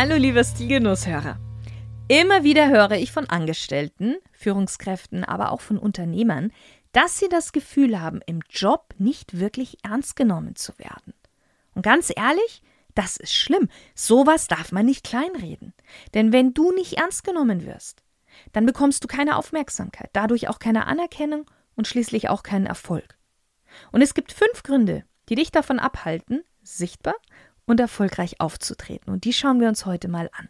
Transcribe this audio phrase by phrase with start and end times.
[0.00, 1.40] Hallo lieber Stilgenusshörer.
[2.06, 6.52] Immer wieder höre ich von Angestellten, Führungskräften, aber auch von Unternehmern,
[6.92, 11.14] dass sie das Gefühl haben, im Job nicht wirklich ernst genommen zu werden.
[11.74, 12.62] Und ganz ehrlich,
[12.94, 13.68] das ist schlimm.
[13.96, 15.74] Sowas darf man nicht kleinreden.
[16.14, 18.04] Denn wenn du nicht ernst genommen wirst,
[18.52, 23.18] dann bekommst du keine Aufmerksamkeit, dadurch auch keine Anerkennung und schließlich auch keinen Erfolg.
[23.90, 27.16] Und es gibt fünf Gründe, die dich davon abhalten, sichtbar
[27.68, 29.12] und erfolgreich aufzutreten.
[29.12, 30.48] Und die schauen wir uns heute mal an.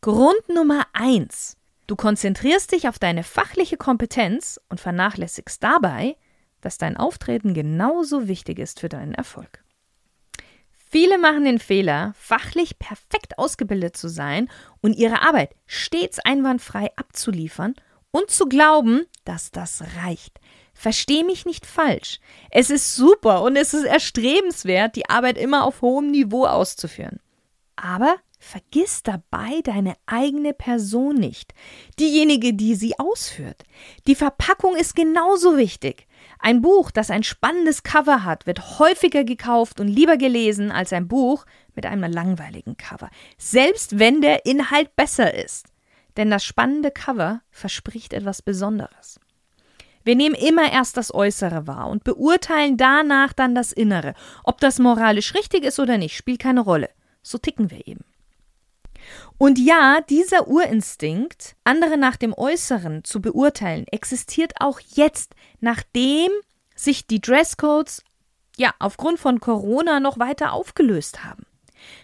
[0.00, 1.56] Grund Nummer eins.
[1.86, 6.16] Du konzentrierst dich auf deine fachliche Kompetenz und vernachlässigst dabei,
[6.60, 9.64] dass dein Auftreten genauso wichtig ist für deinen Erfolg.
[10.72, 14.48] Viele machen den Fehler, fachlich perfekt ausgebildet zu sein
[14.80, 17.74] und ihre Arbeit stets einwandfrei abzuliefern
[18.10, 20.40] und zu glauben, dass das reicht.
[20.80, 22.20] Versteh mich nicht falsch.
[22.50, 27.20] Es ist super und es ist erstrebenswert, die Arbeit immer auf hohem Niveau auszuführen.
[27.76, 31.52] Aber vergiss dabei deine eigene Person nicht,
[31.98, 33.64] diejenige, die sie ausführt.
[34.06, 36.06] Die Verpackung ist genauso wichtig.
[36.38, 41.08] Ein Buch, das ein spannendes Cover hat, wird häufiger gekauft und lieber gelesen als ein
[41.08, 45.66] Buch mit einem langweiligen Cover, selbst wenn der Inhalt besser ist.
[46.16, 49.20] Denn das spannende Cover verspricht etwas Besonderes.
[50.04, 54.14] Wir nehmen immer erst das Äußere wahr und beurteilen danach dann das Innere.
[54.44, 56.88] Ob das moralisch richtig ist oder nicht, spielt keine Rolle.
[57.22, 58.04] So ticken wir eben.
[59.38, 66.30] Und ja, dieser Urinstinkt, andere nach dem Äußeren zu beurteilen, existiert auch jetzt, nachdem
[66.74, 68.04] sich die Dresscodes
[68.56, 71.46] ja aufgrund von Corona noch weiter aufgelöst haben.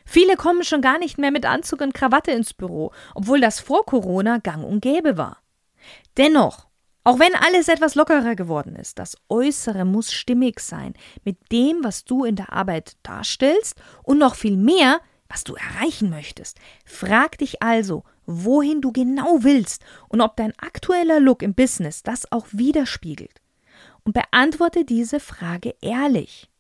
[0.05, 3.85] Viele kommen schon gar nicht mehr mit Anzug und Krawatte ins Büro, obwohl das vor
[3.85, 5.39] Corona gang und gäbe war.
[6.17, 6.66] Dennoch
[7.07, 12.05] auch wenn alles etwas lockerer geworden ist, das Äußere muss stimmig sein mit dem, was
[12.05, 16.59] du in der Arbeit darstellst und noch viel mehr, was du erreichen möchtest.
[16.85, 22.33] Frag dich also, wohin du genau willst und ob dein aktueller Look im Business das
[22.33, 23.41] auch widerspiegelt.
[24.03, 26.51] Und beantworte diese Frage ehrlich.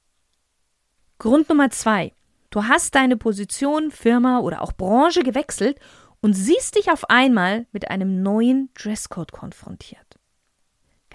[1.19, 2.12] Grund Nummer zwei.
[2.51, 5.81] Du hast deine Position, Firma oder auch Branche gewechselt
[6.21, 10.06] und siehst dich auf einmal mit einem neuen Dresscode konfrontiert.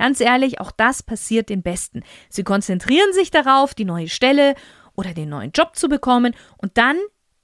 [0.02, 2.02] Ganz ehrlich, auch das passiert den Besten.
[2.28, 4.56] Sie konzentrieren sich darauf, die neue Stelle
[4.96, 6.98] oder den neuen Job zu bekommen und dann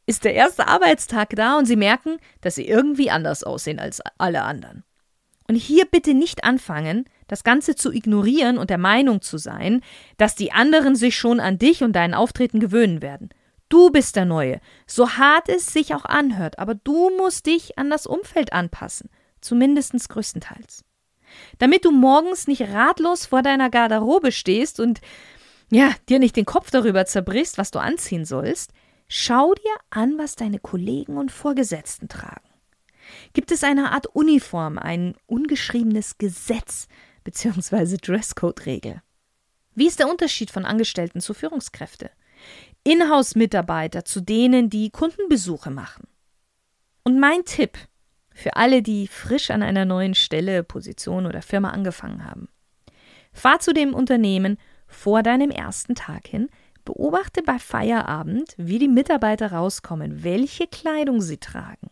[0.08, 4.42] ist der erste Arbeitstag da und sie merken, dass sie irgendwie anders aussehen als alle
[4.42, 4.84] anderen.
[5.48, 9.82] Und hier bitte nicht anfangen, das Ganze zu ignorieren und der Meinung zu sein,
[10.18, 13.30] dass die anderen sich schon an dich und deinen Auftreten gewöhnen werden.
[13.70, 17.92] Du bist der Neue, so hart es sich auch anhört, aber du musst dich an
[17.92, 20.87] das Umfeld anpassen, zumindest größtenteils
[21.58, 25.02] damit du morgens nicht ratlos vor deiner Garderobe stehst und
[25.70, 28.72] ja, dir nicht den Kopf darüber zerbrichst, was du anziehen sollst,
[29.08, 32.48] schau dir an, was deine Kollegen und Vorgesetzten tragen.
[33.34, 36.88] Gibt es eine Art Uniform, ein ungeschriebenes Gesetz
[37.24, 37.98] bzw.
[37.98, 39.02] Dresscode-Regel?
[39.76, 42.10] Wie ist der Unterschied von Angestellten zu Führungskräfte?
[42.84, 46.08] Inhouse-Mitarbeiter zu denen, die Kundenbesuche machen?
[47.04, 47.78] Und mein Tipp,
[48.38, 52.50] für alle, die frisch an einer neuen Stelle, Position oder Firma angefangen haben.
[53.34, 56.50] Fahr zu dem Unternehmen vor deinem ersten Tag hin,
[56.86, 61.90] beobachte bei Feierabend, wie die Mitarbeiter rauskommen, welche Kleidung sie tragen.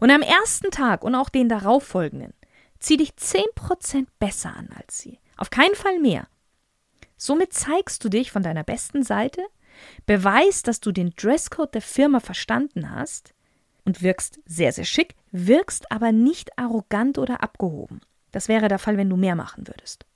[0.00, 2.34] Und am ersten Tag und auch den darauffolgenden,
[2.80, 5.20] zieh dich 10% besser an als sie.
[5.36, 6.26] Auf keinen Fall mehr.
[7.16, 9.40] Somit zeigst du dich von deiner besten Seite,
[10.04, 13.34] beweist, dass du den Dresscode der Firma verstanden hast
[13.86, 18.00] und wirkst sehr, sehr schick, wirkst aber nicht arrogant oder abgehoben.
[18.32, 20.06] Das wäre der Fall, wenn du mehr machen würdest.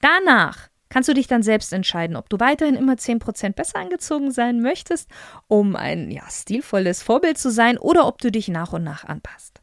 [0.00, 4.60] Danach kannst du dich dann selbst entscheiden, ob du weiterhin immer 10% besser angezogen sein
[4.60, 5.10] möchtest,
[5.48, 9.60] um ein ja, stilvolles Vorbild zu sein, oder ob du dich nach und nach anpasst.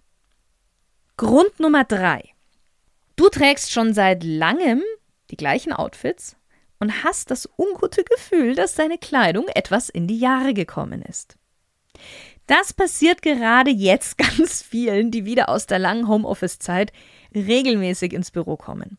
[1.17, 2.29] Grund Nummer drei.
[3.15, 4.81] Du trägst schon seit langem
[5.31, 6.35] die gleichen Outfits
[6.79, 11.37] und hast das ungute Gefühl, dass deine Kleidung etwas in die Jahre gekommen ist.
[12.47, 16.91] Das passiert gerade jetzt ganz vielen, die wieder aus der langen Homeoffice-Zeit
[17.33, 18.97] regelmäßig ins Büro kommen.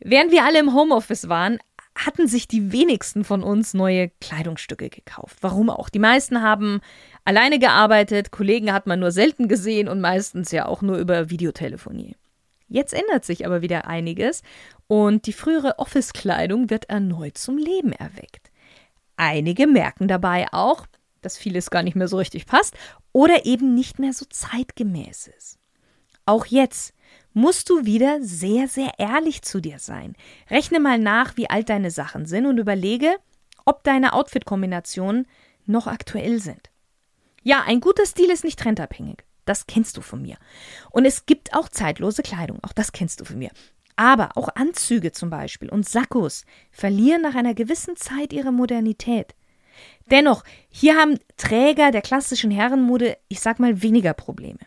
[0.00, 1.58] Während wir alle im Homeoffice waren,
[1.94, 5.38] hatten sich die wenigsten von uns neue Kleidungsstücke gekauft.
[5.40, 5.88] Warum auch?
[5.88, 6.80] Die meisten haben
[7.24, 12.14] alleine gearbeitet, Kollegen hat man nur selten gesehen und meistens ja auch nur über Videotelefonie.
[12.68, 14.42] Jetzt ändert sich aber wieder einiges
[14.86, 18.50] und die frühere Office-Kleidung wird erneut zum Leben erweckt.
[19.16, 20.86] Einige merken dabei auch,
[21.28, 22.74] dass vieles gar nicht mehr so richtig passt
[23.12, 25.58] oder eben nicht mehr so zeitgemäß ist.
[26.24, 26.94] Auch jetzt
[27.34, 30.14] musst du wieder sehr, sehr ehrlich zu dir sein.
[30.48, 33.14] Rechne mal nach, wie alt deine Sachen sind und überlege,
[33.66, 35.26] ob deine Outfit-Kombinationen
[35.66, 36.70] noch aktuell sind.
[37.42, 39.18] Ja, ein guter Stil ist nicht trendabhängig.
[39.44, 40.38] Das kennst du von mir.
[40.90, 42.58] Und es gibt auch zeitlose Kleidung.
[42.62, 43.50] Auch das kennst du von mir.
[43.96, 49.34] Aber auch Anzüge zum Beispiel und Sakkos verlieren nach einer gewissen Zeit ihre Modernität.
[50.10, 54.60] Dennoch, hier haben Träger der klassischen Herrenmode, ich sag mal, weniger Probleme.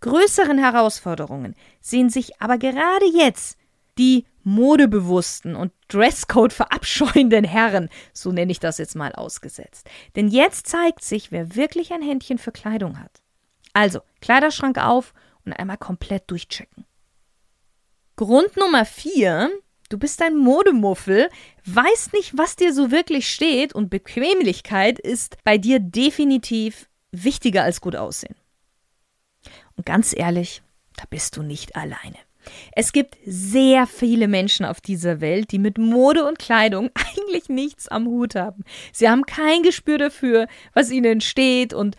[0.00, 3.58] Größeren Herausforderungen sehen sich aber gerade jetzt
[3.98, 9.88] die modebewussten und Dresscode verabscheuenden Herren, so nenne ich das jetzt mal ausgesetzt.
[10.16, 13.20] Denn jetzt zeigt sich, wer wirklich ein Händchen für Kleidung hat.
[13.74, 15.12] Also, Kleiderschrank auf
[15.44, 16.86] und einmal komplett durchchecken.
[18.16, 19.50] Grund Nummer vier,
[19.90, 21.28] du bist ein Modemuffel,
[21.66, 27.82] weißt nicht, was dir so wirklich steht und Bequemlichkeit ist bei dir definitiv wichtiger als
[27.82, 28.36] gut aussehen.
[29.76, 30.62] Und ganz ehrlich,
[30.96, 32.16] da bist du nicht alleine.
[32.72, 37.88] Es gibt sehr viele Menschen auf dieser Welt, die mit Mode und Kleidung eigentlich nichts
[37.88, 38.64] am Hut haben.
[38.92, 41.96] Sie haben kein Gespür dafür, was ihnen steht und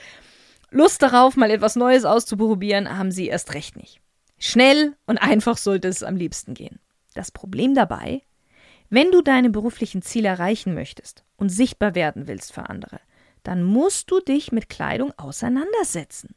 [0.71, 3.99] Lust darauf, mal etwas Neues auszuprobieren, haben sie erst recht nicht.
[4.39, 6.79] Schnell und einfach sollte es am liebsten gehen.
[7.13, 8.21] Das Problem dabei,
[8.89, 12.99] wenn du deine beruflichen Ziele erreichen möchtest und sichtbar werden willst für andere,
[13.43, 16.35] dann musst du dich mit Kleidung auseinandersetzen.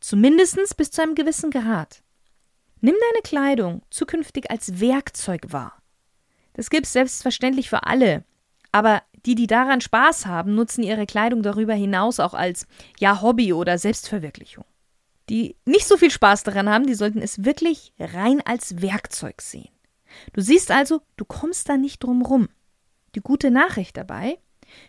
[0.00, 2.02] Zumindest bis zu einem gewissen Grad.
[2.80, 5.80] Nimm deine Kleidung zukünftig als Werkzeug wahr.
[6.54, 8.24] Das gibt es selbstverständlich für alle,
[8.72, 12.66] aber die, die daran Spaß haben, nutzen ihre Kleidung darüber hinaus auch als
[12.98, 14.64] ja Hobby oder Selbstverwirklichung.
[15.28, 19.68] Die nicht so viel Spaß daran haben, die sollten es wirklich rein als Werkzeug sehen.
[20.32, 22.48] Du siehst also, du kommst da nicht drum rum.
[23.14, 24.38] Die gute Nachricht dabei,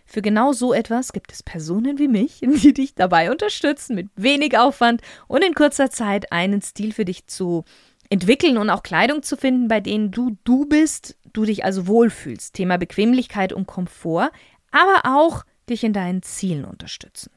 [0.05, 4.57] für genau so etwas gibt es Personen wie mich, die dich dabei unterstützen, mit wenig
[4.57, 7.63] Aufwand und in kurzer Zeit einen Stil für dich zu
[8.09, 12.53] entwickeln und auch Kleidung zu finden, bei denen du du bist, du dich also wohlfühlst.
[12.53, 14.31] Thema Bequemlichkeit und Komfort,
[14.71, 17.31] aber auch dich in deinen Zielen unterstützen.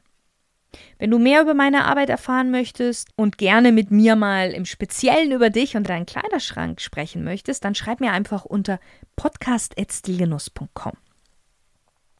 [0.99, 5.33] Wenn du mehr über meine Arbeit erfahren möchtest und gerne mit mir mal im Speziellen
[5.33, 8.79] über dich und deinen Kleiderschrank sprechen möchtest, dann schreib mir einfach unter
[9.17, 10.93] podcast.stilgenuss.com.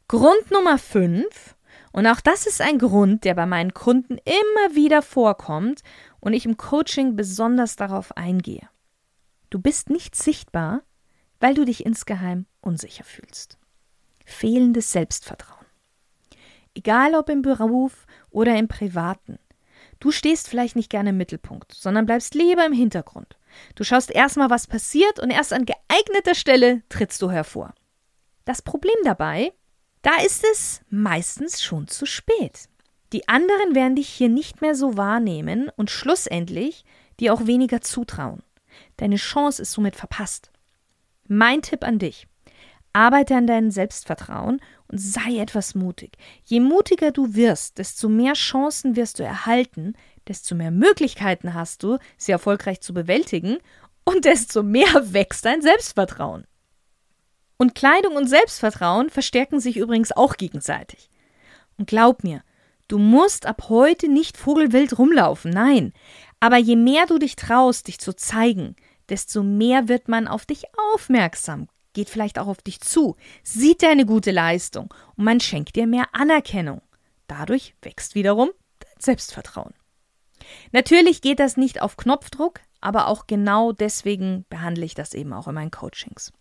[0.07, 1.55] Grund Nummer 5,
[1.91, 5.81] und auch das ist ein Grund, der bei meinen Kunden immer wieder vorkommt
[6.19, 8.69] und ich im Coaching besonders darauf eingehe.
[9.49, 10.83] Du bist nicht sichtbar,
[11.39, 13.57] weil du dich insgeheim unsicher fühlst.
[14.25, 15.65] Fehlendes Selbstvertrauen.
[16.73, 19.39] Egal ob im Beruf oder im Privaten.
[19.99, 23.37] Du stehst vielleicht nicht gerne im Mittelpunkt, sondern bleibst lieber im Hintergrund.
[23.75, 27.73] Du schaust erstmal, was passiert und erst an geeigneter Stelle trittst du hervor.
[28.45, 29.53] Das Problem dabei,
[30.03, 32.69] da ist es meistens schon zu spät.
[33.13, 36.85] Die anderen werden dich hier nicht mehr so wahrnehmen und schlussendlich
[37.19, 38.43] dir auch weniger zutrauen.
[38.97, 40.51] Deine Chance ist somit verpasst.
[41.27, 42.27] Mein Tipp an dich.
[42.93, 46.17] Arbeite an deinem Selbstvertrauen und sei etwas mutig.
[46.45, 49.93] Je mutiger du wirst, desto mehr Chancen wirst du erhalten,
[50.27, 53.57] desto mehr Möglichkeiten hast du, sie erfolgreich zu bewältigen
[54.03, 56.45] und desto mehr wächst dein Selbstvertrauen.
[57.57, 61.09] Und Kleidung und Selbstvertrauen verstärken sich übrigens auch gegenseitig.
[61.77, 62.43] Und glaub mir,
[62.87, 65.93] du musst ab heute nicht vogelwild rumlaufen, nein.
[66.39, 68.75] Aber je mehr du dich traust, dich zu zeigen,
[69.09, 71.67] desto mehr wird man auf dich aufmerksam,
[71.97, 76.05] geht vielleicht auch auf dich zu, sieht deine gute Leistung und man schenkt dir mehr
[76.11, 76.83] Anerkennung.
[77.25, 79.73] Dadurch wächst wiederum dein Selbstvertrauen.
[80.71, 85.47] Natürlich geht das nicht auf Knopfdruck, aber auch genau deswegen behandle ich das eben auch
[85.47, 86.31] in meinen Coachings.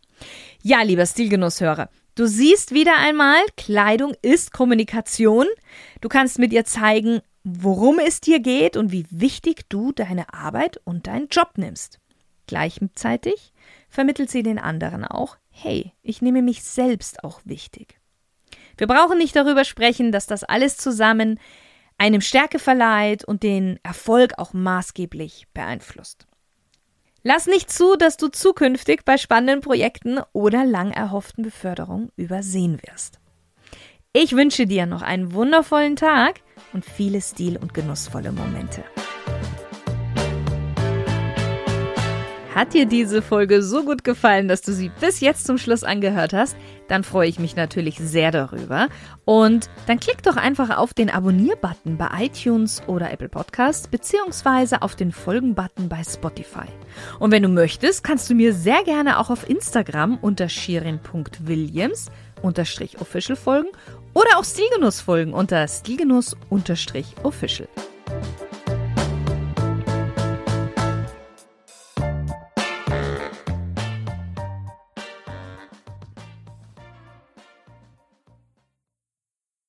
[0.60, 5.46] Ja, lieber Stilgenusshörer, du siehst wieder einmal, Kleidung ist Kommunikation.
[6.02, 10.82] Du kannst mit ihr zeigen, worum es dir geht und wie wichtig du deine Arbeit
[10.84, 11.98] und deinen Job nimmst.
[12.46, 13.54] Gleichzeitig
[13.88, 17.98] vermittelt sie den anderen auch, hey, ich nehme mich selbst auch wichtig.
[18.76, 21.40] Wir brauchen nicht darüber sprechen, dass das alles zusammen
[21.98, 26.26] einem Stärke verleiht und den Erfolg auch maßgeblich beeinflusst.
[27.22, 33.18] Lass nicht zu, dass du zukünftig bei spannenden Projekten oder lang erhofften Beförderungen übersehen wirst.
[34.12, 36.40] Ich wünsche dir noch einen wundervollen Tag
[36.72, 38.84] und viele stil- und genussvolle Momente.
[42.56, 46.32] Hat dir diese Folge so gut gefallen, dass du sie bis jetzt zum Schluss angehört
[46.32, 46.56] hast?
[46.88, 48.88] Dann freue ich mich natürlich sehr darüber.
[49.26, 54.96] Und dann klick doch einfach auf den Abonnier-Button bei iTunes oder Apple Podcasts beziehungsweise auf
[54.96, 56.64] den Folgen-Button bei Spotify.
[57.18, 62.06] Und wenn du möchtest, kannst du mir sehr gerne auch auf Instagram unter shirin.williams
[62.42, 63.68] official folgen
[64.14, 66.34] oder auch Stilgenuss folgen unter stilgenuss
[67.22, 67.68] official.